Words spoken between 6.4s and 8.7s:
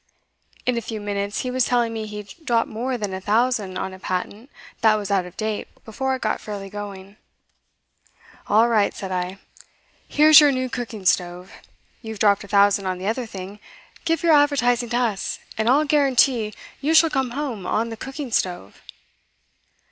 fairly going. "All